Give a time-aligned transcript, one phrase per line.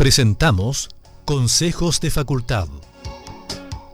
[0.00, 0.88] Presentamos
[1.26, 2.68] Consejos de Facultad.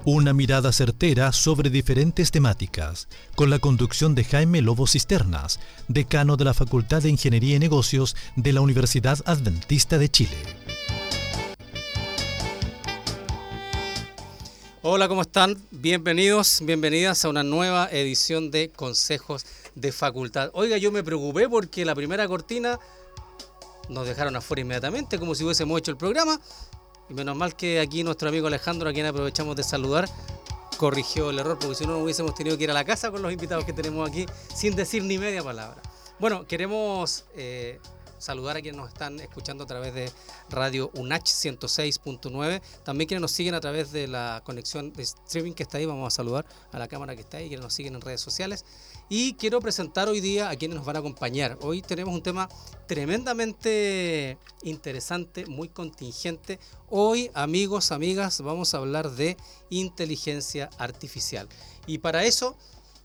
[0.05, 5.59] Una mirada certera sobre diferentes temáticas, con la conducción de Jaime Lobo Cisternas,
[5.89, 10.37] decano de la Facultad de Ingeniería y Negocios de la Universidad Adventista de Chile.
[14.83, 15.61] Hola, ¿cómo están?
[15.73, 19.45] Bienvenidos, bienvenidas a una nueva edición de Consejos
[19.75, 20.51] de Facultad.
[20.53, 22.79] Oiga, yo me preocupé porque la primera cortina
[23.89, 26.41] nos dejaron afuera inmediatamente, como si hubiésemos hecho el programa.
[27.09, 30.09] Y menos mal que aquí nuestro amigo Alejandro, a quien aprovechamos de saludar,
[30.77, 33.23] corrigió el error, porque si no, no hubiésemos tenido que ir a la casa con
[33.23, 35.81] los invitados que tenemos aquí sin decir ni media palabra.
[36.19, 37.79] Bueno, queremos eh,
[38.19, 40.11] saludar a quienes nos están escuchando a través de
[40.51, 42.63] Radio UNACH 106.9.
[42.85, 45.87] También quienes nos siguen a través de la conexión de streaming que está ahí.
[45.87, 48.65] Vamos a saludar a la cámara que está ahí, quienes nos siguen en redes sociales.
[49.09, 51.57] Y quiero presentar hoy día a quienes nos van a acompañar.
[51.61, 52.49] Hoy tenemos un tema
[52.89, 56.59] tremendamente interesante, muy contingente.
[56.91, 59.37] Hoy, amigos, amigas, vamos a hablar de
[59.71, 61.49] inteligencia artificial.
[61.87, 62.57] Y para eso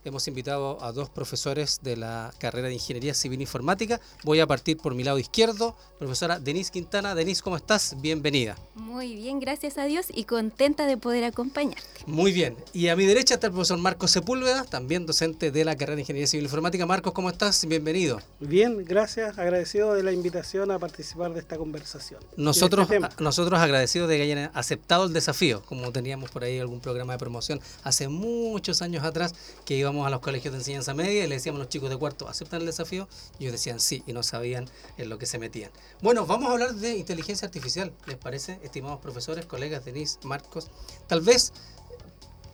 [0.03, 3.99] hemos invitado a dos profesores de la carrera de Ingeniería Civil Informática.
[4.23, 7.15] Voy a partir por mi lado izquierdo, profesora Denise Quintana.
[7.15, 7.95] Denise, ¿cómo estás?
[8.01, 8.57] Bienvenida.
[8.75, 11.81] Muy bien, gracias a Dios y contenta de poder acompañarte.
[12.05, 12.55] Muy bien.
[12.73, 16.01] Y a mi derecha está el profesor Marcos Sepúlveda, también docente de la carrera de
[16.01, 16.85] Ingeniería Civil Informática.
[16.85, 17.65] Marcos, ¿cómo estás?
[17.67, 18.19] Bienvenido.
[18.39, 19.37] Bien, gracias.
[19.37, 22.21] Agradecido de la invitación a participar de esta conversación.
[22.37, 26.79] Nosotros, este nosotros agradecidos de que hayan aceptado el desafío, como teníamos por ahí algún
[26.79, 29.33] programa de promoción hace muchos años atrás
[29.65, 31.97] que iba a los colegios de enseñanza media y le decíamos a los chicos de
[31.97, 33.07] cuarto, ¿aceptan el desafío?
[33.39, 35.71] Y ellos decían sí y no sabían en lo que se metían.
[36.01, 40.69] Bueno, vamos a hablar de inteligencia artificial, ¿les parece, estimados profesores, colegas, Denise, Marcos?
[41.07, 41.53] Tal vez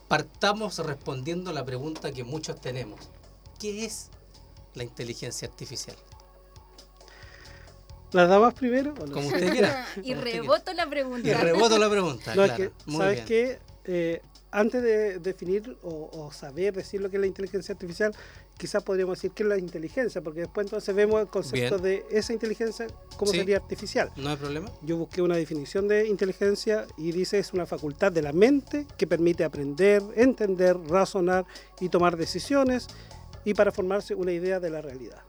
[0.07, 2.99] partamos respondiendo la pregunta que muchos tenemos.
[3.59, 4.09] ¿Qué es
[4.73, 5.95] la inteligencia artificial?
[8.11, 8.93] ¿Las damas primero?
[8.95, 9.85] Como usted quiera.
[10.03, 11.27] y reboto la pregunta.
[11.27, 12.33] Y reboto la pregunta.
[12.33, 12.71] claro.
[12.89, 13.59] ¿Sabes qué?
[13.83, 14.21] Eh,
[14.57, 18.11] antes de definir o, saber decir lo que es la inteligencia artificial,
[18.57, 22.33] quizás podríamos decir qué es la inteligencia, porque después entonces vemos el concepto de esa
[22.33, 24.11] inteligencia como sería artificial.
[24.15, 24.71] No hay problema.
[24.81, 29.05] Yo busqué una definición de inteligencia y dice es una facultad de la mente que
[29.05, 31.45] permite aprender, entender, razonar
[31.79, 32.87] y tomar decisiones
[33.45, 35.21] y para formarse una idea de la realidad.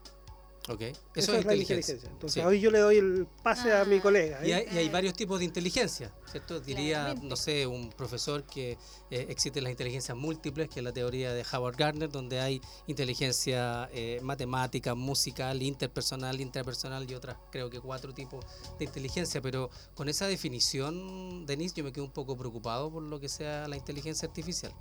[0.69, 0.93] Okay.
[1.15, 1.99] Eso, es, inteligencia.
[2.05, 4.03] Entonces hoy yo le doy el pase a mi ah.
[4.03, 4.47] colega.
[4.47, 6.61] Y, hay, varios tipos de inteligencia, ¿cierto?
[6.61, 8.73] Diría, no sé, un profesor que
[9.11, 13.89] eh, existen las inteligencias múltiples, que es la teoría de Howard Gardner, donde hay inteligencia
[13.93, 18.45] eh, matemática, musical, interpersonal, intrapersonal y otras, creo que cuatro tipos
[18.79, 19.41] de inteligencia.
[19.41, 23.69] Pero con esa definición, Denise, yo me quedo un poco preocupado por lo que sea
[23.69, 24.73] la inteligencia artificial.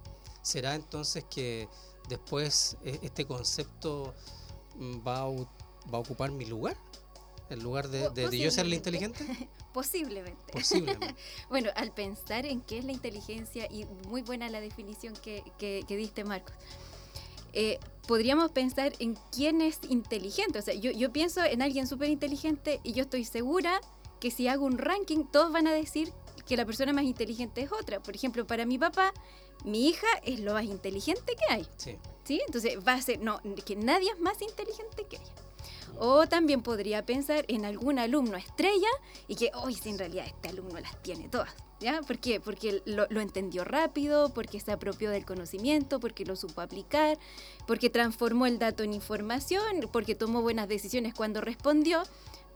[0.42, 1.68] ¿Será entonces que
[2.10, 4.14] después eh, este concepto
[4.76, 5.28] mm, va a
[5.94, 6.78] va a ocupar mi lugar?
[7.50, 9.26] ¿En lugar de, de, yo ser el inteligente?
[9.74, 10.52] Posiblemente.
[10.52, 11.16] Posiblemente.
[11.50, 15.86] bueno, al pensar en qué es la inteligencia, y muy buena la definición que, que,
[15.96, 16.54] diste, Marcos,
[17.54, 20.60] eh, podríamos pensar en quién es inteligente.
[20.60, 23.80] O sea, yo, yo pienso en alguien súper inteligente y yo estoy segura
[24.20, 26.12] que si hago un ranking, todos van a decir
[26.46, 28.02] que la persona más inteligente es otra.
[28.02, 29.14] Por ejemplo, para mi papá,
[29.64, 31.68] mi hija es lo más inteligente que hay.
[31.78, 31.98] Sí.
[32.24, 32.42] ¿Sí?
[32.46, 35.47] Entonces va a ser, no, que nadie es más inteligente que ella.
[36.00, 38.90] O también podría pensar en algún alumno estrella
[39.28, 41.54] y que, hoy si en realidad este alumno las tiene todas.
[41.80, 42.02] ¿Ya?
[42.02, 42.40] ¿Por qué?
[42.40, 47.20] Porque lo, entendió rápido, porque se apropió del conocimiento, porque lo supo aplicar,
[47.68, 52.02] porque transformó el dato en información, porque tomó buenas decisiones cuando respondió.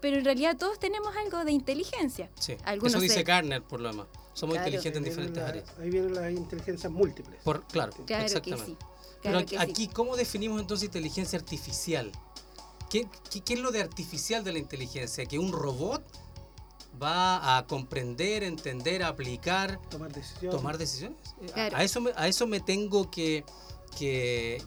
[0.01, 2.31] Pero en realidad todos tenemos algo de inteligencia.
[2.39, 2.57] Sí.
[2.83, 4.07] Eso dice Garner, por lo demás.
[4.33, 5.69] Somos inteligentes en diferentes áreas.
[5.79, 7.39] Ahí vienen las inteligencias múltiples.
[7.43, 8.83] Por, claro, exactamente.
[9.21, 12.11] Pero aquí, ¿cómo definimos entonces inteligencia artificial?
[12.91, 13.07] ¿Qué,
[13.53, 15.25] es lo de artificial de la inteligencia?
[15.25, 16.03] ¿Que un robot
[17.01, 20.57] va a comprender, entender, aplicar, tomar decisiones?
[20.57, 21.17] Tomar decisiones?
[21.55, 23.45] A, eso me, a eso me tengo que,
[23.97, 24.61] que,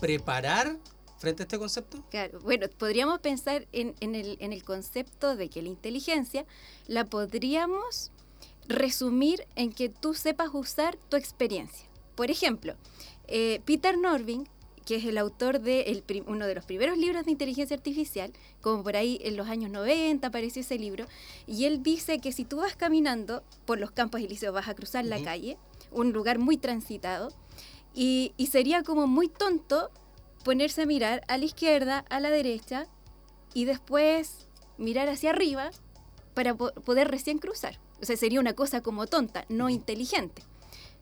[0.00, 0.76] preparar
[1.18, 2.02] frente a este concepto?
[2.10, 6.44] Claro, bueno, podríamos pensar en, el, en el concepto de que la inteligencia
[6.88, 8.10] la podríamos
[8.66, 11.88] resumir en que tú sepas usar tu experiencia.
[12.16, 12.74] Por ejemplo,
[13.28, 14.48] eh, Peter Norving
[14.84, 18.96] que es el autor de uno de los primeros libros de inteligencia artificial, como por
[18.96, 21.06] ahí en los años 90 apareció ese libro,
[21.46, 25.04] y él dice que si tú vas caminando por los campos elíseos vas a cruzar
[25.04, 25.58] la calle,
[25.90, 27.30] un lugar muy transitado,
[27.94, 29.90] y, sería como muy tonto
[30.44, 32.86] ponerse a mirar a la izquierda, a la derecha,
[33.54, 35.70] y después mirar hacia arriba
[36.34, 37.78] para poder recién cruzar.
[38.00, 40.42] O sea, sería una cosa como tonta, no inteligente.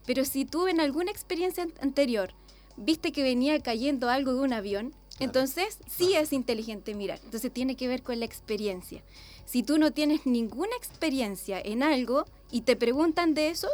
[0.05, 2.35] Pero si tú en alguna experiencia anterior
[2.81, 7.21] viste que venía cayendo algo de un avión Entonces, sí es inteligente mirar.
[7.25, 9.03] Entonces, tiene que ver con la experiencia.
[9.45, 13.69] Si tú no tienes ninguna experiencia en algo y te preguntan de eso,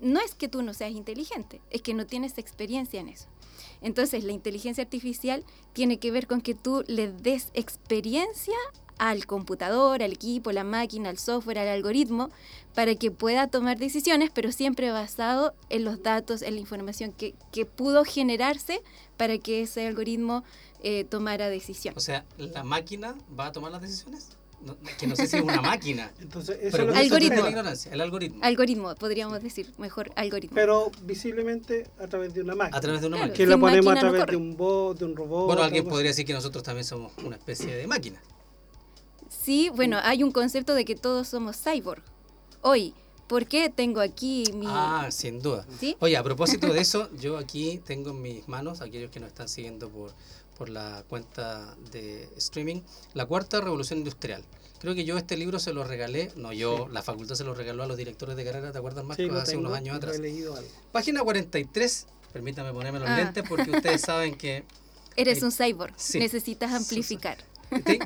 [0.00, 3.26] no es que tú no seas inteligente, es que no tienes experiencia en eso.
[3.80, 8.54] Entonces, la inteligencia artificial tiene que ver con que tú le des experiencia
[8.98, 12.30] al computador, al equipo, la máquina, al software, al algoritmo,
[12.74, 17.34] para que pueda tomar decisiones, pero siempre basado en los datos, en la información que,
[17.50, 18.82] que pudo generarse
[19.16, 20.44] para que ese algoritmo
[20.82, 21.94] eh, tomara decisión.
[21.96, 24.36] O sea, ¿la máquina va a tomar las decisiones?
[24.98, 26.12] que no sé si es una máquina.
[26.20, 27.46] Entonces, eso es algoritmo.
[27.46, 28.38] el algoritmo.
[28.42, 30.54] Algoritmo, podríamos decir, mejor algoritmo.
[30.54, 32.78] Pero visiblemente a través de una máquina.
[32.78, 33.34] A través de una máquina.
[33.34, 35.46] Que la ponemos a través de un bot, de un robot.
[35.46, 38.20] Bueno, alguien podría decir que nosotros también somos una especie de máquina.
[39.40, 42.02] Sí, bueno, hay un concepto de que todos somos cyborg.
[42.60, 42.94] Hoy,
[43.26, 44.66] ¿por qué tengo aquí mi...
[44.68, 45.66] Ah, sin duda.
[46.00, 49.48] Oye, a propósito de eso, yo aquí tengo en mis manos, aquellos que nos están
[49.48, 50.12] siguiendo por,
[50.56, 52.82] por la cuenta de streaming,
[53.14, 54.44] La Cuarta Revolución Industrial.
[54.80, 57.84] Creo que yo este libro se lo regalé, no yo, la facultad se lo regaló
[57.84, 59.18] a los directores de carrera, ¿te acuerdas más?
[59.18, 60.20] hace unos años atrás.
[60.90, 63.16] Página 43, permítame ponerme los ah.
[63.16, 64.64] lentes porque ustedes saben que...
[65.16, 67.38] Eres un cyborg, necesitas amplificar.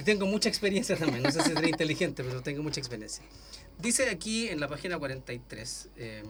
[0.05, 3.25] Tengo mucha experiencia también, no sé si seré inteligente, pero tengo mucha experiencia.
[3.79, 6.27] Dice aquí en la página 43, em,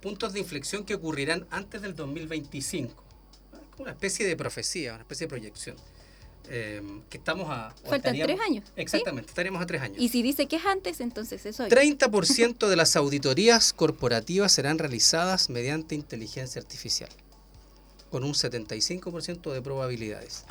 [0.00, 3.02] puntos de inflexión que ocurrirán antes del 2025.
[3.78, 5.76] Una especie de profecía, una especie de proyección.
[6.48, 7.72] Em, que estamos a...
[7.88, 8.64] Faltan tres años.
[8.76, 9.98] Exactamente, estaríamos a tres años.
[9.98, 15.50] Y si dice que es antes, entonces eso 30% de las auditorías corporativas serán realizadas
[15.50, 17.10] mediante inteligencia artificial,
[18.10, 20.44] con un 75% de probabilidades.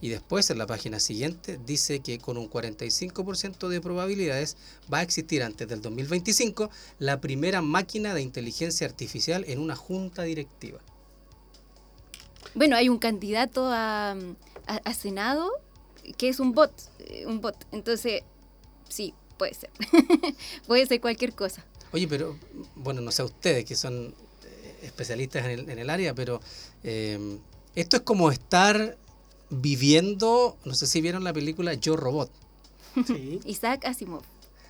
[0.00, 4.56] Y después en la página siguiente dice que con un 45% de probabilidades
[4.92, 10.22] va a existir antes del 2025 la primera máquina de inteligencia artificial en una junta
[10.22, 10.80] directiva.
[12.54, 14.16] Bueno, hay un candidato a,
[14.96, 15.50] Senado
[16.16, 17.56] que es un bot, eh, un bot.
[17.72, 18.22] Entonces,
[18.88, 19.70] sí, puede ser.
[20.66, 21.64] puede ser cualquier cosa.
[21.92, 22.36] Oye, pero,
[22.76, 24.14] bueno, no sé ustedes que son
[24.44, 26.40] eh, especialistas en el, en el área, pero
[26.82, 27.38] eh,
[27.74, 28.96] esto es como estar
[29.50, 32.30] viviendo, no sé si vieron la película Yo Robot.
[33.06, 33.40] Sí.
[33.44, 34.22] Isaac Asimov.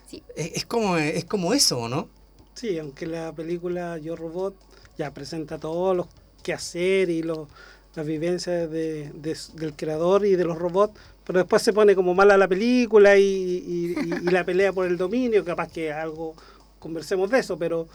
[0.07, 0.23] Sí.
[0.35, 2.09] Es, como, es como eso, ¿no?
[2.55, 4.57] Sí, aunque la película Yo Robot
[4.99, 6.07] ya presenta todos los
[6.43, 7.49] quehaceres y los,
[7.95, 10.95] las vivencias de, del creador y de los robots,
[11.25, 13.95] pero después se pone como mala la película y,
[14.25, 16.35] la pelea por el dominio, capaz que algo
[16.79, 17.89] conversemos de eso, pero,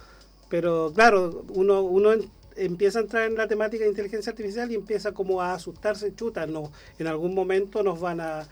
[0.50, 2.12] pero claro, uno, uno
[2.56, 6.46] empieza a entrar en la temática de inteligencia artificial y empieza como a asustarse, chuta,
[6.46, 8.48] no, en algún momento nos van a,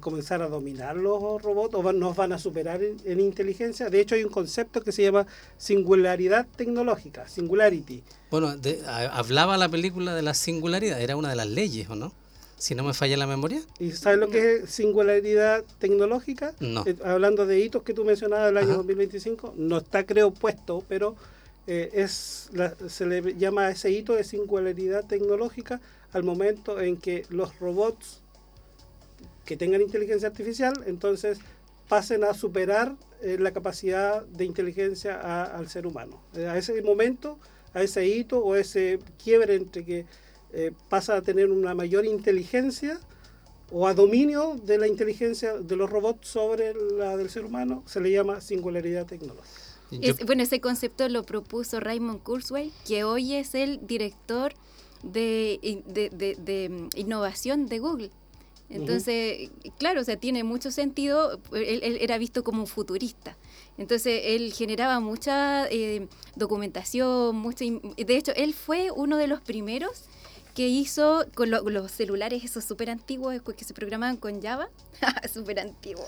[0.00, 3.90] comenzar a dominar los robots o nos van a superar en, inteligencia.
[3.90, 5.24] De hecho, hay un concepto que se llama
[5.56, 8.02] singularidad tecnológica, singularity.
[8.28, 8.56] Bueno,
[9.12, 12.12] hablaba la película de la singularidad, era una de las leyes, ¿o no?
[12.56, 13.60] Si no me falla la memoria.
[13.78, 16.54] ¿Y sabes lo que es singularidad tecnológica?
[16.58, 16.84] No.
[16.84, 21.14] Eh, hablando de hitos que tú mencionabas del año 2025, no está creo puesto, pero
[21.66, 22.50] eh, es
[22.88, 25.80] se le llama ese hito de singularidad tecnológica
[26.12, 28.20] al momento en que los robots
[29.44, 31.38] que tengan inteligencia artificial entonces
[31.88, 36.20] pasen a superar eh, la capacidad de inteligencia al ser humano.
[36.34, 37.38] Eh, a ese momento,
[37.74, 40.06] a ese hito o ese quiebre entre que
[40.90, 43.00] pasa a tener una mayor inteligencia
[43.70, 48.00] o a dominio de la inteligencia de los robots sobre la del ser humano, se
[48.00, 49.71] le llama singularidad tecnológica
[50.26, 54.54] bueno, ese concepto lo propuso Raymond Kurzweil, que hoy es el director
[55.02, 58.10] de, mm, innovación de Google.
[58.68, 63.36] Entonces, claro, o sea, tiene mucho sentido, él, era visto como un futurista.
[63.76, 70.04] Entonces, él generaba mucha eh, documentación, mucha, de hecho, él fue uno de los primeros
[70.54, 74.68] que hizo con los celulares esos súper antiguos que se programaban con Java.
[75.32, 76.06] súper antiguo.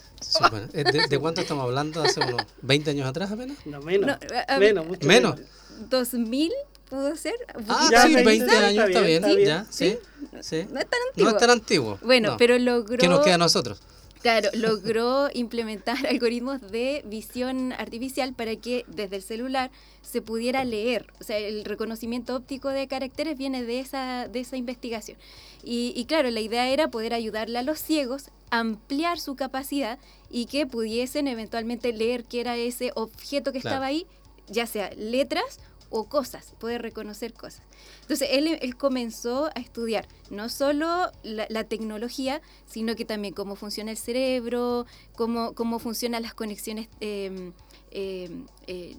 [0.72, 2.02] ¿De, cuánto estamos hablando?
[2.02, 3.58] ¿Hace unos 20 años atrás apenas?
[3.66, 4.18] No, menos.
[4.58, 5.40] menos, mucho menos.
[5.88, 6.52] 2000
[6.88, 7.34] pudo ser.
[7.68, 9.98] Ah, sí, 20, años está bien, ya, ¿Sí?
[10.40, 10.66] ¿Sí?
[10.70, 11.30] No es tan antiguo.
[11.30, 11.98] No es tan antiguo.
[12.02, 12.98] Bueno, pero logró...
[12.98, 13.80] ¿Qué nos queda a nosotros?
[14.24, 21.12] Claro, logró implementar algoritmos de visión artificial para que desde el celular se pudiera leer.
[21.20, 25.18] O sea, el reconocimiento óptico de caracteres viene de esa, de esa investigación.
[25.62, 29.98] Y, claro, la idea era poder ayudarle a los ciegos a ampliar su capacidad
[30.30, 34.06] y que pudiesen eventualmente leer qué era ese objeto que estaba ahí,
[34.48, 35.60] ya sea letras
[35.96, 37.62] o cosas, poder reconocer cosas.
[38.00, 43.96] Entonces, él, comenzó a estudiar no solo la, tecnología, sino que también cómo funciona el
[43.96, 47.52] cerebro, cómo, cómo funcionan las conexiones em,
[47.92, 48.96] em, eh,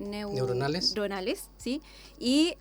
[0.00, 1.50] neuronales.
[1.56, 1.80] ¿sí?
[2.18, 2.56] Y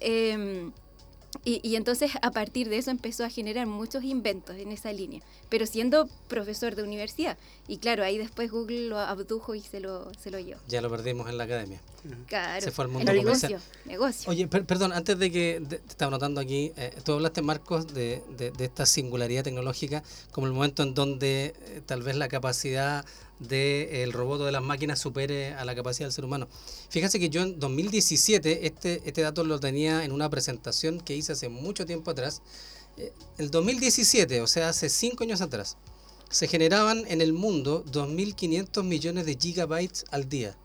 [1.45, 5.21] em, Y, entonces a partir de eso empezó a generar muchos inventos en esa línea,
[5.49, 7.37] pero siendo profesor de universidad.
[7.67, 10.59] Y claro, ahí después Google lo abdujo y se lo, se lo llevó.
[10.67, 11.81] Ya lo perdimos en la academia.
[12.27, 14.29] Claro, se fue al mundo negocio, negocio.
[14.29, 18.53] Oye, perdón, antes de que te estaba notando aquí, eh, tú hablaste, Marcos, de, de,
[18.63, 23.05] esta singularidad tecnológica como el momento en donde eh, tal vez la capacidad
[23.39, 26.47] del robot o de las máquinas supere a la capacidad del ser humano.
[26.89, 31.33] Fíjense que yo en 2017, este, este dato lo tenía en una presentación que hice
[31.33, 32.41] hace mucho tiempo atrás.
[32.97, 35.77] Eh, el 2017, o sea, hace cinco años atrás,
[36.29, 40.57] se generaban en el mundo 2.500 millones de gigabytes al día.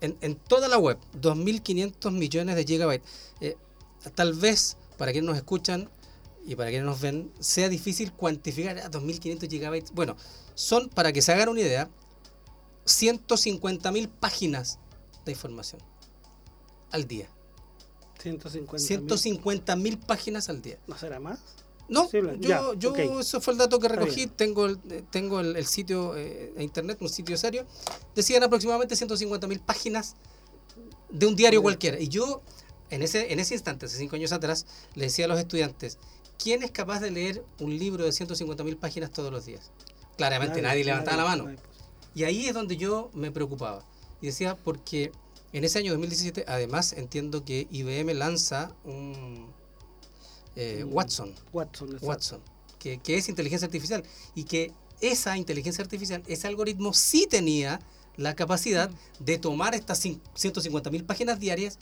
[0.00, 3.08] En, en toda la web, 2.500 millones de gigabytes.
[3.40, 3.56] Eh,
[4.14, 5.90] tal vez, para quienes nos escuchan
[6.48, 9.92] y para quienes nos ven, sea difícil cuantificar a 2.500 gigabytes.
[9.92, 10.16] Bueno,
[10.54, 11.90] son, para que se hagan una idea,
[12.86, 14.78] 150.000 páginas
[15.26, 15.82] de información
[16.90, 17.28] al día.
[18.18, 20.78] 150.000 páginas al día.
[20.86, 21.38] ¿No será más?
[21.90, 24.78] No, yo, yo eso fue el dato que recogí, tengo el,
[25.10, 27.66] tengo el, sitio eh, de internet, un sitio serio,
[28.14, 30.16] decían aproximadamente 150.000 páginas
[31.10, 32.00] de un diario cualquiera.
[32.00, 32.40] Y yo,
[32.88, 34.64] en ese, en ese instante, hace cinco años atrás,
[34.94, 35.98] le decía a los estudiantes,
[36.38, 39.70] ¿quién es capaz de leer un libro de 150.000 páginas todos los días?
[40.16, 41.56] Claramente nadie, levantaba la mano.
[42.14, 43.84] Y ahí es donde yo me preocupaba.
[44.20, 45.12] Y decía, porque
[45.52, 49.46] en ese año 2017, además, entiendo que IBM lanza un
[50.56, 51.34] eh, Watson.
[51.52, 52.40] Watson, Watson
[52.78, 54.02] que, es inteligencia artificial.
[54.34, 57.80] Y que esa inteligencia artificial, ese algoritmo sí tenía
[58.16, 58.90] la capacidad
[59.20, 61.78] de tomar estas 150.000 páginas diarias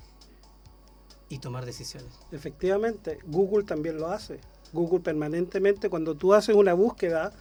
[1.29, 2.11] y tomar decisiones.
[2.33, 4.41] Efectivamente, Google también lo hace.
[4.73, 7.33] Google permanentemente, cuando tú haces una búsqueda,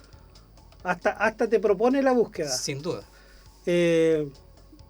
[0.83, 2.49] hasta, hasta te propone la búsqueda.
[2.49, 3.03] Sin duda.
[3.65, 4.29] Eh,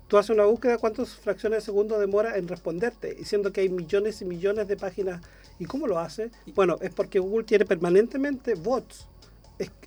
[0.08, 3.16] tú haces una búsqueda, ¿cuántas fracciones de segundo demora en responderte?
[3.16, 5.22] Diciendo que hay millones y millones de páginas.
[5.58, 6.32] ¿Y cómo lo hace?
[6.54, 9.08] Bueno, es porque Google tiene permanentemente bots.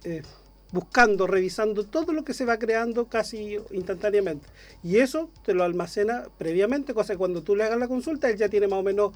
[0.05, 0.23] Eh,
[0.73, 4.47] buscando, revisando todo lo que se va creando casi instantáneamente.
[4.83, 8.37] Y eso te lo almacena previamente, cosa que cuando tú le hagas la consulta, él
[8.37, 9.13] ya tiene más o menos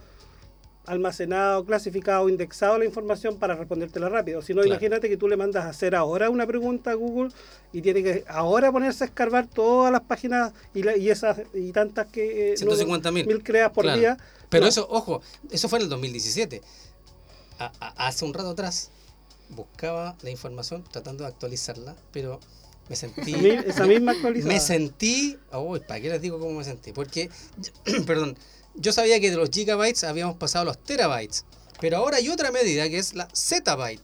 [0.84, 4.42] almacenado, clasificado, indexado la información para respondértela rápido.
[4.42, 7.30] Si no, imagínate que tú le mandas a hacer ahora una pregunta a Google
[7.72, 12.08] y tiene que ahora ponerse a escarbar todas las páginas y, y esas y tantas
[12.08, 12.54] que...
[12.54, 13.42] Eh, 150 mil.
[13.44, 14.16] creas por día.
[14.48, 16.62] Pero eso, ojo, eso fue en el 2017.
[17.96, 18.90] hace un rato atrás
[19.48, 22.40] buscaba la información tratando de actualizarla, pero
[22.88, 23.34] me sentí...
[23.66, 24.54] Esa misma actualización.
[24.54, 25.38] Me sentí...
[25.52, 26.92] Oh, ¿Para qué les digo cómo me sentí?
[26.92, 27.30] Porque,
[28.06, 28.36] perdón,
[28.74, 31.44] yo sabía que de los gigabytes habíamos pasado a los terabytes,
[31.80, 34.02] pero ahora hay otra medida que es la zettabyte.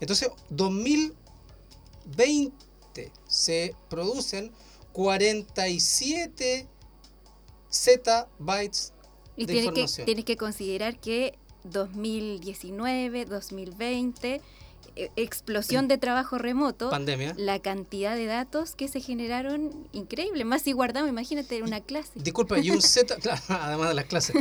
[0.00, 4.52] Entonces, 2020 se producen
[4.92, 6.68] 47
[7.70, 8.92] zettabytes
[9.36, 10.06] y de información.
[10.06, 14.40] tienes que considerar que 2019, 2020
[14.96, 20.44] e, explosión de trabajo remoto, pandemia, la cantidad de datos que se generaron, increíble.
[20.44, 22.10] Más si guardamos, imagínate, una clase.
[22.16, 23.16] Disculpa, y un Z,
[23.48, 24.36] además de las clases,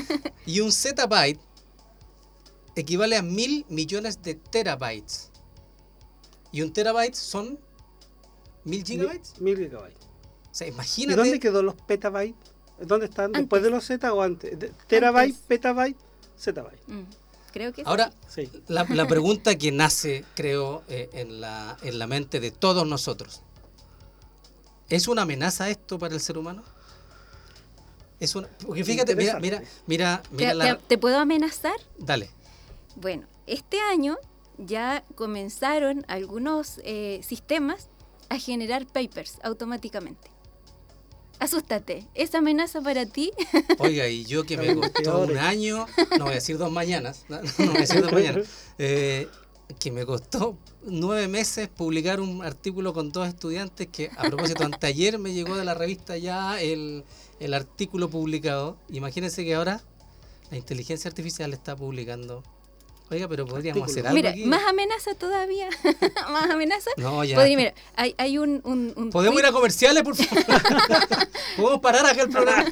[0.45, 1.39] y un zettabyte
[2.75, 5.31] equivale a mil millones de terabytes.
[6.51, 7.59] Y un terabyte son
[8.63, 9.39] mil gigabytes.
[9.39, 10.05] Mil, gigabytes.
[10.51, 11.13] O sea, imagínate.
[11.13, 12.35] ¿Y dónde quedó los petabytes?
[12.79, 13.31] ¿Dónde están?
[13.31, 14.57] ¿Después de los Z o antes?
[14.87, 15.97] ¿Terabyte, petabyte,
[16.37, 16.81] zettabyte?
[16.87, 17.03] Mm.
[17.85, 18.11] Ahora,
[18.67, 23.41] la, pregunta que nace, creo, eh, en, la, en la mente de todos nosotros.
[24.89, 26.63] ¿Es una amenaza esto para el ser humano?
[28.19, 31.75] Es una, porque fíjate, mira, mira, mira, mira ¿Te, puedo amenazar?
[31.97, 32.31] Dale.
[32.95, 34.17] Bueno, este año
[34.57, 37.89] ya comenzaron algunos eh, sistemas
[38.29, 40.31] a generar papers automáticamente.
[41.47, 43.31] Asústate, ¿es amenaza para ti?
[43.79, 45.85] Oiga, y yo que me costó un año,
[46.17, 49.29] no voy a decir dos mañanas, no, voy a decir dos mañanas, eh,
[49.79, 55.19] que me costó nueve meses publicar un artículo con dos estudiantes que, a propósito, anteayer
[55.19, 57.05] me llegó de la revista ya el,
[57.39, 58.75] el artículo publicado.
[58.89, 59.81] Imagínense que ahora
[60.51, 62.43] la inteligencia artificial está publicando
[63.09, 65.69] Oiga, pero podríamos hacer algo Mira, más amenaza todavía.
[66.29, 66.91] más amenaza.
[66.97, 67.39] No, ya.
[67.45, 70.43] mira, hay, hay un, un, ¿Podemos ir a comerciales, por favor?
[71.55, 72.65] ¿Podemos parar acá el programa?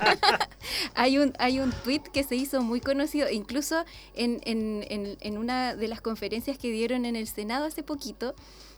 [0.93, 5.37] hay, un, hay un tweet que se hizo muy conocido, incluso en, en, en, en
[5.37, 8.35] una de las conferencias que dieron en el Senado hace poquito,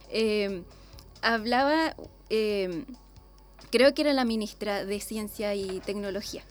[0.09, 0.61] eh,
[1.21, 1.95] hablaba,
[2.29, 2.85] eh,
[3.71, 6.43] creo que era la ministra de Ciencia y Tecnología,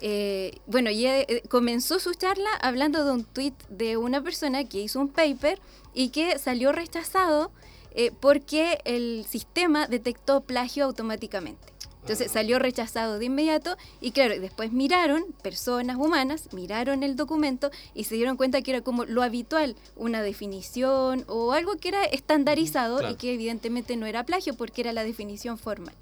[0.00, 4.80] eh, bueno, y eh, comenzó su charla hablando de un tweet de una persona que
[4.80, 5.58] hizo un paper
[5.94, 7.50] y que salió rechazado
[7.94, 11.72] eh, porque el sistema detectó plagio automáticamente.
[12.02, 18.04] Entonces salió rechazado de inmediato y claro, después miraron, personas humanas, miraron el documento y
[18.04, 23.10] se dieron cuenta que era como lo habitual, una definición o algo que era estandarizado
[23.10, 25.96] y que evidentemente no era plagio porque era la definición formal.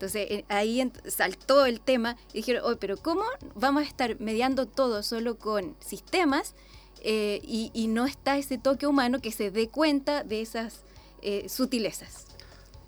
[0.00, 3.22] Entonces eh, ahí saltó el tema y dijeron, oye, pero ¿cómo
[3.54, 6.54] vamos a estar mediando todo solo con sistemas
[7.02, 10.84] eh, y, no está ese toque humano que se dé cuenta de esas
[11.20, 12.24] eh, sutilezas?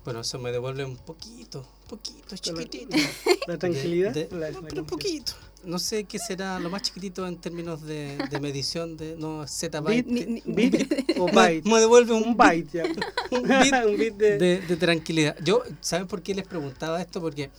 [0.03, 2.97] Bueno, eso me devuelve un poquito, poquito, chiquitito.
[3.47, 4.15] La, tranquilidad.
[4.67, 5.33] pero un poquito.
[5.63, 10.41] No sé qué será lo más chiquitito en términos de, medición de no z byte.
[10.45, 11.67] Bit, o byte.
[11.67, 12.83] Me, devuelve un, byte ya.
[13.31, 15.37] un bit, de, tranquilidad.
[15.43, 17.21] Yo, ¿saben por qué les preguntaba esto?
[17.21, 17.49] Porque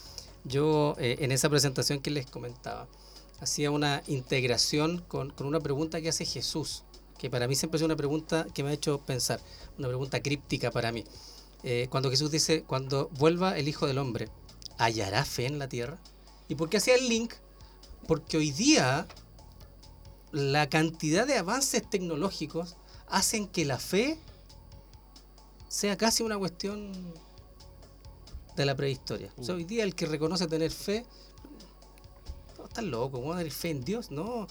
[0.44, 2.86] yo eh, en esa presentación que les comentaba
[3.40, 6.84] hacía una integración con, con una pregunta que hace Jesús,
[7.18, 9.40] que para mí siempre es una pregunta que me ha hecho pensar,
[9.78, 11.04] una pregunta críptica para mí.
[11.62, 14.28] Eh, cuando Jesús dice, cuando vuelva el Hijo del Hombre,
[14.76, 15.98] ¿hallará fe en la tierra?
[16.48, 17.34] ¿Y por qué hacía el link?
[18.06, 19.06] Porque hoy día
[20.32, 24.18] la cantidad de avances tecnológicos hacen que la fe
[25.68, 26.92] sea casi una cuestión
[28.56, 29.32] de la prehistoria.
[29.48, 31.04] hoy día el que reconoce tener fe,
[32.58, 34.10] no, está loco, ¿cómo tener fe en Dios?
[34.10, 34.46] No,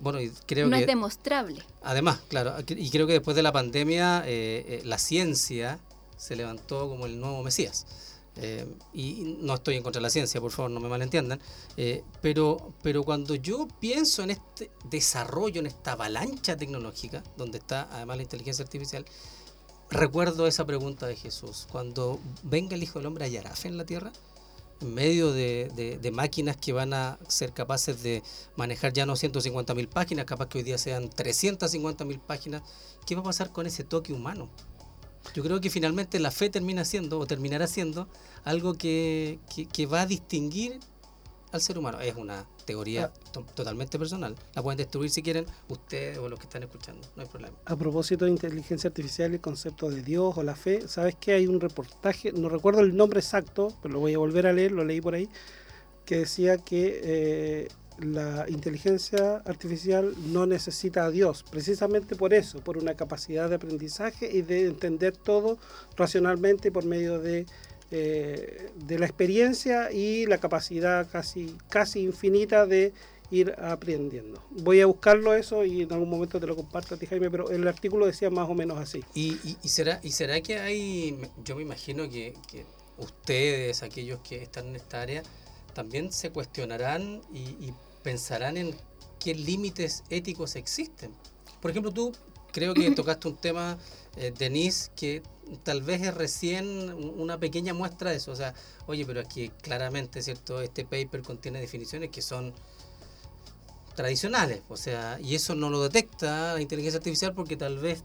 [0.00, 1.62] bueno, creo no es demostrable.
[1.82, 5.78] Además, claro, y creo que después de la pandemia, eh, eh, la ciencia
[6.16, 7.86] se levantó como el nuevo Mesías.
[8.36, 11.38] Eh, y no estoy en contra de la ciencia, por favor, no me malentiendan,
[11.76, 17.88] eh, pero, pero cuando yo pienso en este desarrollo, en esta avalancha tecnológica, donde está
[17.92, 19.04] además la inteligencia artificial,
[19.90, 23.84] recuerdo esa pregunta de Jesús, cuando venga el Hijo del Hombre, ¿hallará fe en la
[23.84, 24.12] tierra?
[24.80, 28.22] En medio de, de, máquinas que van a ser capaces de
[28.56, 32.62] manejar ya no 150 mil páginas, capaz que hoy día sean 350 mil páginas,
[33.06, 34.48] ¿qué va a pasar con ese toque humano?
[35.34, 38.08] Yo creo que finalmente la fe termina siendo o terminará siendo
[38.44, 39.38] algo que,
[39.90, 40.78] va a distinguir
[41.52, 42.00] al ser humano.
[42.00, 43.40] Es una teoría ah.
[43.54, 44.34] totalmente personal.
[44.54, 47.06] La pueden destruir si quieren ustedes o los que están escuchando.
[47.16, 47.56] No hay problema.
[47.64, 51.46] A propósito de inteligencia artificial el concepto de Dios o la fe, ¿sabes que hay
[51.46, 52.32] un reportaje?
[52.32, 55.14] No recuerdo el nombre exacto, pero lo voy a volver a leer, lo leí por
[55.14, 55.28] ahí,
[56.04, 57.68] que decía que eh,
[58.02, 64.30] la inteligencia artificial no necesita a Dios, precisamente por eso, por una capacidad de aprendizaje
[64.30, 65.58] y de entender todo
[65.96, 67.46] racionalmente por medio de,
[67.90, 72.92] eh, de la experiencia y la capacidad casi, casi infinita de
[73.30, 74.42] ir aprendiendo.
[74.50, 77.50] Voy a buscarlo eso y en algún momento te lo comparto a ti Jaime, pero
[77.50, 79.02] el artículo decía más o menos así.
[79.14, 82.66] ¿Y, y, será, y será que hay, yo me imagino que, que
[82.98, 85.22] ustedes, aquellos que están en esta área,
[85.72, 88.76] también se cuestionarán y, pensarán en
[89.18, 91.14] qué límites éticos existen.
[91.60, 92.12] Por ejemplo, tú
[92.52, 93.78] creo que tocaste un tema,
[94.16, 95.22] eh, Denise, que
[95.62, 98.32] tal vez es recién una pequeña muestra de eso.
[98.32, 98.54] O sea,
[98.86, 100.60] oye, pero aquí claramente, ¿cierto?
[100.60, 102.52] Este paper contiene definiciones que son
[103.94, 104.62] tradicionales.
[104.68, 108.04] O sea, y eso no lo detecta la inteligencia artificial porque tal vez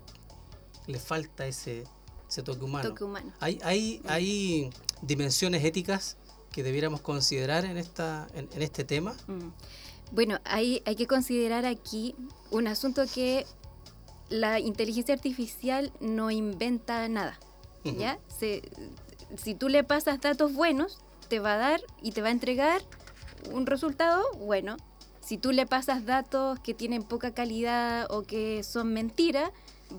[0.87, 1.83] le falta ese,
[2.29, 2.95] ese toque humano.
[3.39, 4.69] Hay, hay, hay
[5.01, 6.17] dimensiones éticas
[6.51, 9.15] que debiéramos considerar en, esta, en, este tema?
[9.27, 9.49] Mm.
[10.11, 12.15] Bueno, hay, hay que considerar aquí
[12.51, 13.45] un asunto que
[14.29, 17.39] la inteligencia artificial no inventa nada.
[17.83, 18.19] ¿ya?
[19.37, 22.81] si tú le pasas datos buenos, te va a dar y te va a entregar
[23.51, 24.77] un resultado bueno.
[25.21, 29.51] Si tú le pasas datos que tienen poca calidad o que son mentira,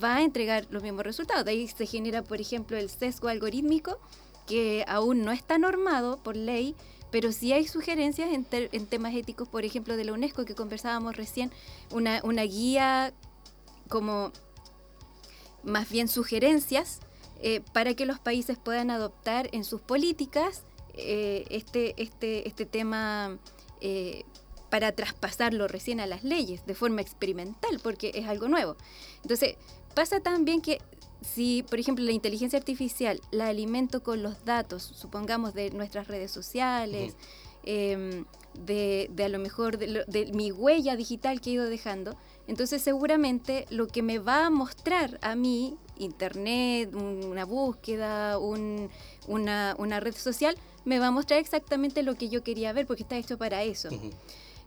[0.03, 1.45] va a entregar los mismos resultados.
[1.45, 3.99] De ahí se genera, por ejemplo, el sesgo algorítmico,
[4.47, 6.75] que aún no está normado por ley,
[7.11, 8.45] pero sí hay sugerencias en,
[8.87, 11.51] temas éticos, por ejemplo, de la UNESCO que conversábamos recién,
[11.91, 13.13] una, guía
[13.89, 14.33] como
[15.63, 17.01] más bien sugerencias
[17.41, 23.39] eh, para que los países puedan adoptar en sus políticas eh, este, este, este tema
[23.81, 24.25] eh,
[24.71, 28.77] para traspasarlo recién a las leyes de forma experimental, porque es algo nuevo.
[29.23, 29.57] Entonces,
[29.95, 30.81] pasa también que
[31.21, 36.31] si, por ejemplo, la inteligencia artificial la alimento con los datos, supongamos, de nuestras redes
[36.31, 37.17] sociales,
[37.65, 43.67] em, de, a lo mejor de, mi huella digital que he ido dejando, entonces seguramente
[43.71, 50.99] lo que me va a mostrar a mí, internet, una búsqueda, una, red social, me
[50.99, 53.89] va a mostrar exactamente lo que yo quería ver porque está hecho para eso.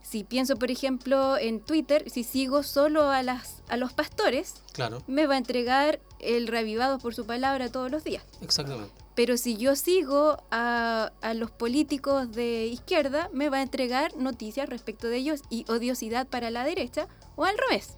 [0.01, 5.03] Si pienso, por ejemplo, en Twitter, si sigo solo a, las, a los pastores, claro.
[5.07, 8.23] me va a entregar el reavivado por su palabra todos los días.
[8.41, 8.93] Exactamente.
[9.15, 14.67] Pero si yo sigo a, a, los políticos de izquierda, me va a entregar noticias
[14.69, 17.97] respecto de ellos y odiosidad para la derecha o al revés.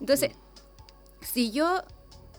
[0.00, 0.32] Entonces,
[1.20, 1.82] si yo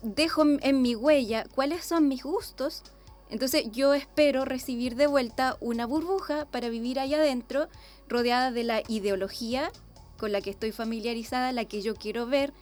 [0.01, 2.83] dejo en mi huella cuáles son mis gustos,
[3.29, 7.67] Entonces yo espero recibir de vuelta una burbuja para vivir allá adentro,
[8.07, 9.71] rodeada de la ideología
[10.17, 12.53] con la que estoy familiarizada, la que yo quiero ver,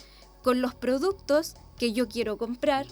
[0.43, 2.85] con los productos que yo quiero comprar.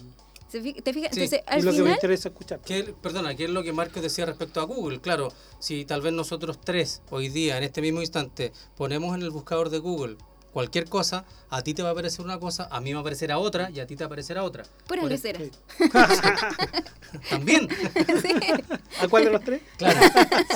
[0.51, 1.11] ¿Te fijas?
[1.13, 2.61] Entonces, al y lo final, que me interesa escuchar.
[2.61, 5.01] ¿Qué, perdona, ¿qué es lo que Marcos decía respecto a Google?
[5.01, 9.31] Claro, si tal vez nosotros tres hoy día, en este mismo instante, ponemos en el
[9.31, 10.17] buscador de Google
[10.53, 13.01] cualquier cosa, a ti te va a aparecer una cosa, a mí me va a
[13.01, 14.63] aparecer a otra y a ti te va a aparecer a otra.
[14.87, 15.39] Pura Por- lesera.
[17.29, 17.67] También.
[19.01, 19.61] ¿A cuál de los tres?
[19.77, 19.99] Claro,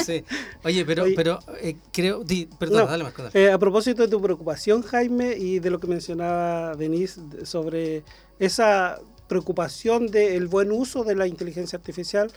[0.06, 0.24] sí.
[0.64, 1.14] Oye, pero, Oye.
[1.16, 3.26] pero eh, creo, di, perdona, No, dale Marcos.
[3.34, 3.46] dale.
[3.46, 8.04] eh, a propósito de tu preocupación, Jaime, y de lo que mencionaba Denise de- sobre
[8.40, 12.32] esa preocupación del buen uso de la inteligencia artificial,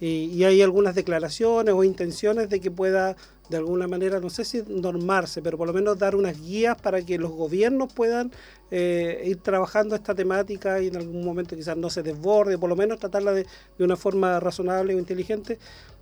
[0.00, 3.16] y, y hay algunas declaraciones o intenciones de que pueda,
[3.52, 7.02] de alguna manera, no sé si normarse, pero por lo menos dar unas guías para
[7.02, 8.32] que los gobiernos puedan
[8.70, 12.76] eh, ir trabajando esta temática y en algún momento quizás no se desborde, por lo
[12.76, 13.46] menos tratarla de,
[13.78, 15.58] de una forma razonable o inteligente.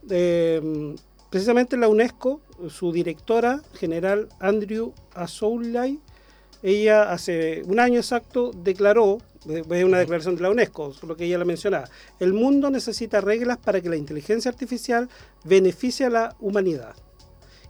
[0.09, 0.95] Eh,
[1.29, 5.99] precisamente la UNESCO, su directora general Andrew Azoulay,
[6.63, 11.39] ella hace un año exacto declaró, es una declaración de la UNESCO, lo que ella
[11.39, 11.89] la mencionaba,
[12.21, 15.09] el mundo necesita reglas para que la inteligencia artificial
[15.45, 16.95] beneficie a la humanidad.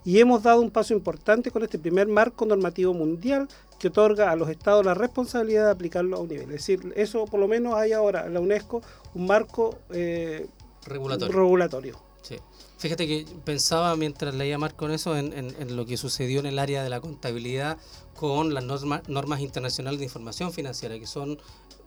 [0.05, 4.37] Y hemos dado un paso importante con este primer marco normativo mundial que otorga a
[4.37, 6.47] los estados la responsabilidad de aplicarlo a un nivel.
[6.51, 8.83] Es decir, eso por lo menos hay ahora en la UNESCO
[9.15, 10.47] un marco eh,
[10.87, 11.37] Regulatorio.
[11.37, 11.99] regulatorio.
[12.23, 12.37] Sí.
[12.79, 16.47] Fíjate que pensaba mientras leía Marco en eso, en, en- en lo que sucedió en
[16.47, 17.77] el área de la contabilidad
[18.15, 21.39] con las norma- normas internacionales de información financiera, que son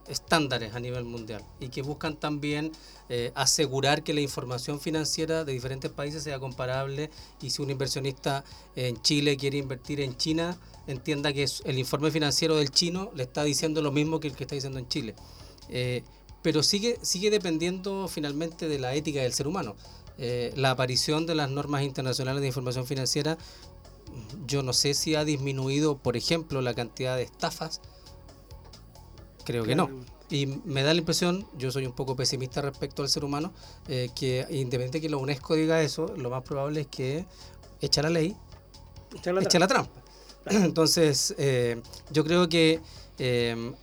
[0.08, 2.72] estándares a nivel mundial y que buscan también
[3.10, 7.10] eh, asegurar que la información financiera de diferentes países sea comparable
[7.42, 8.44] y si un inversionista
[8.76, 13.44] en Chile quiere invertir en China, entienda que el informe financiero del chino le está
[13.44, 15.16] diciendo lo mismo que el que está diciendo en Chile.
[15.70, 16.04] Eh,
[16.42, 19.76] pero sigue, sigue dependiendo finalmente de la ética del ser humano.
[20.18, 23.38] Eh, la aparición de las normas internacionales de información financiera,
[24.46, 27.82] yo no sé si ha disminuido, por ejemplo, la cantidad de estafas.
[29.46, 29.90] Creo que no.
[30.30, 33.54] Y me da la impresión, yo soy un poco pesimista respecto al ser humano,
[33.88, 37.26] eh, que independiente de que la UNESCO diga eso, lo más probable es que
[37.82, 38.36] echa la ley
[39.26, 40.02] la echa la trampa.
[40.46, 42.82] Entonces, eh, yo creo que
[43.20, 43.74] eh,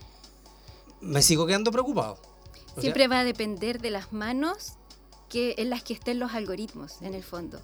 [1.01, 2.15] me sigo quedando preocupado.
[2.15, 4.75] O sea, siempre va a depender de las manos
[5.29, 7.61] que, en las que estén los algoritmos, en el fondo.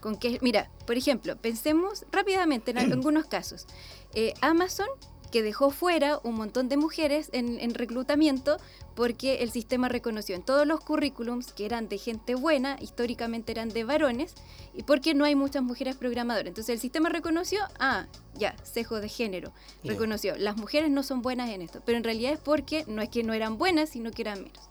[0.00, 3.66] Con que, mira, por ejemplo, pensemos rápidamente en algunos casos.
[4.14, 4.88] Eh, Amazon,
[5.30, 8.58] que dejó fuera un montón de mujeres en, en reclutamiento
[8.94, 13.70] porque el sistema reconoció en todos los currículums que eran de gente buena, históricamente eran
[13.70, 14.34] de varones,
[14.74, 16.48] y porque no hay muchas mujeres programadoras.
[16.48, 19.92] Entonces el sistema reconoció, ah, ya, sesgo de género, Ya.
[19.92, 23.08] reconoció, las mujeres no son buenas en esto, pero en realidad es porque no es
[23.08, 24.68] que no eran buenas, sino que eran menos.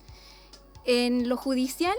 [0.86, 1.96] En lo judicial,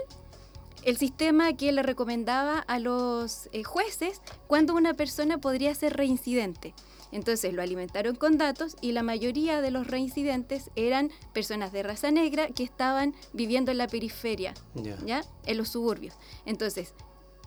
[0.83, 6.73] el sistema que le recomendaba a los eh, jueces cuando una persona podría ser reincidente.
[7.11, 12.11] Entonces lo alimentaron con datos y la mayoría de los reincidentes eran personas de raza
[12.11, 14.97] negra que estaban viviendo en la periferia, ya.
[15.05, 15.23] ¿ya?
[15.45, 16.15] En los suburbios.
[16.45, 16.93] Entonces,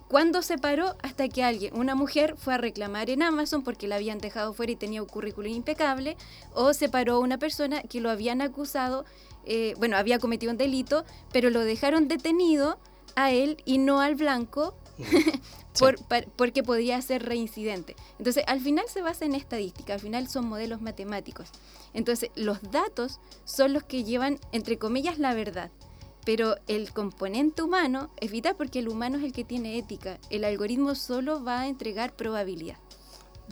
[0.07, 0.95] ¿cuándo se paró?
[1.01, 4.71] Hasta que alguien, una mujer, fue a reclamar en Amazon porque la habían dejado fuera
[4.71, 6.17] y tenía un currículum impecable,
[6.53, 9.05] o se paró una persona que lo habían acusado,
[9.45, 12.77] eh, bueno, había cometido un delito, pero lo dejaron detenido
[13.15, 14.75] a él y no al blanco
[15.79, 17.95] por- par- porque podía ser reincidente.
[18.17, 21.49] Entonces, al final se basa en estadística, al final son modelos matemáticos.
[21.93, 25.71] Entonces, los datos son los que llevan, entre comillas, la verdad.
[26.25, 30.17] Pero el componente humano es vital porque el humano es el que tiene ética.
[30.31, 32.77] El algoritmo solo va a entregar probabilidad.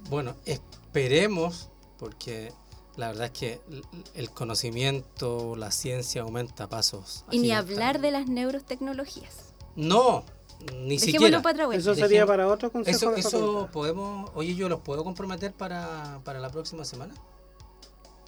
[0.10, 2.52] Bueno, esperemos, porque
[2.98, 3.62] la verdad es que
[4.16, 7.26] el conocimiento, la ciencia aumenta a pasos.
[7.32, 9.54] Y ni hablar de las neurotecnologías.
[9.76, 10.24] No,
[10.82, 11.42] ni Dejémoslo siquiera.
[11.42, 11.82] para otra vuelta.
[11.82, 12.98] Eso sería Dejemos- para otro consejo.
[12.98, 17.14] Eso, de eso podemos, oye, yo los puedo comprometer para, para la próxima semana.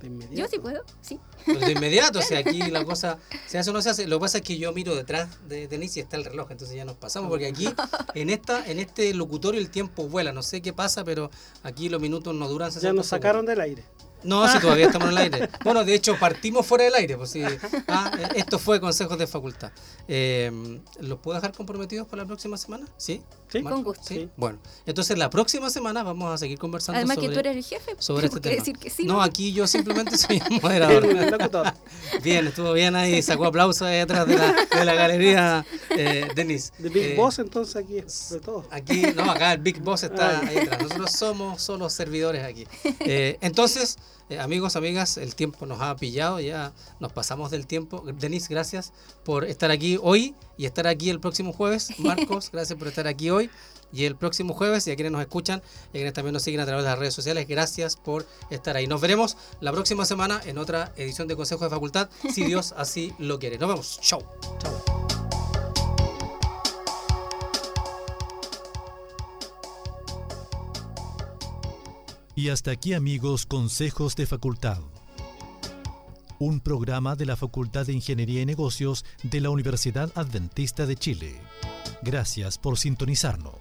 [0.01, 0.35] De inmediato.
[0.35, 1.19] Yo sí puedo, sí.
[1.45, 3.17] Pues de inmediato, o sea, aquí la cosa
[3.47, 4.07] se hace o no se hace.
[4.07, 6.75] Lo que pasa es que yo miro detrás de Denise y está el reloj, entonces
[6.75, 7.67] ya nos pasamos, porque aquí,
[8.13, 10.33] en esta en este locutorio, el tiempo vuela.
[10.33, 11.31] No sé qué pasa, pero
[11.63, 13.55] aquí los minutos no duran 60 Ya nos sacaron segundos.
[13.55, 13.83] del aire.
[14.25, 15.49] No, si todavía estamos en el aire.
[15.63, 17.17] Bueno, de hecho, partimos fuera del aire.
[17.17, 17.43] Pues sí.
[17.87, 19.71] Ah, eh, esto fue consejos de facultad.
[20.07, 20.51] Eh,
[20.99, 22.85] ¿Los puedo dejar comprometidos para la próxima semana?
[22.97, 23.21] ¿Sí?
[23.51, 23.59] Sí.
[23.61, 23.75] Marco?
[23.77, 24.03] Con gusto.
[24.05, 24.15] ¿Sí?
[24.15, 24.29] Sí.
[24.35, 27.63] Bueno, entonces la próxima semana vamos a seguir conversando Además sobre, que tú eres el
[27.63, 27.95] jefe.
[27.99, 28.55] sobre este tema.
[28.55, 29.05] decir que sí.
[29.05, 31.05] no, aquí yo simplemente soy el moderador.
[32.23, 36.73] Bien, estuvo bien ahí, sacó aplausos ahí atrás de la, de la galería eh, Denis.
[36.77, 38.65] De Big Eh, Boss, entonces aquí, de todo.
[38.71, 40.81] Aquí, no, acá el Big Boss está Ah, ahí atrás.
[40.81, 42.67] Nosotros somos solo servidores aquí.
[43.01, 43.97] Eh, entonces,
[44.29, 48.03] Eh, amigos, amigas, el tiempo nos ha pillado, ya nos pasamos del tiempo.
[48.19, 48.91] Denise, gracias
[49.23, 51.89] por estar aquí hoy y estar aquí el próximo jueves.
[51.99, 53.49] Marcos, gracias por estar aquí hoy
[53.93, 54.87] y el próximo jueves.
[54.87, 56.99] Y a quienes nos escuchan y a quienes también nos siguen a través de las
[56.99, 58.87] redes sociales, gracias por estar ahí.
[58.87, 63.13] Nos veremos la próxima semana en otra edición de Consejo de Facultad, si Dios así
[63.19, 63.57] lo quiere.
[63.57, 63.99] Nos vemos.
[64.01, 64.23] Chau.
[64.59, 65.04] Chau.
[72.37, 74.79] Y hasta aquí amigos, consejos de facultad.
[76.37, 81.39] Un programa de la Facultad de Ingeniería y Negocios de la Universidad Adventista de Chile.
[82.01, 83.55] Gracias por sintonizarnos.